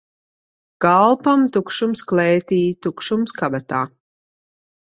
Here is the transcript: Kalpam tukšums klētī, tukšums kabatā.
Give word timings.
Kalpam 0.85 1.43
tukšums 1.57 2.03
klētī, 2.13 2.59
tukšums 2.87 3.39
kabatā. 3.43 3.87